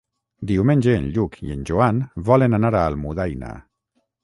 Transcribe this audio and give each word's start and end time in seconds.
Diumenge 0.51 0.95
en 0.99 1.05
Lluc 1.17 1.37
i 1.49 1.51
en 1.57 1.61
Joan 1.71 2.01
volen 2.31 2.59
anar 2.61 2.75
a 2.75 2.83
Almudaina. 2.95 3.55